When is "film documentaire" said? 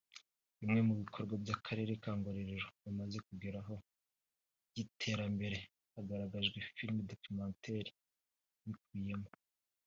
6.75-7.89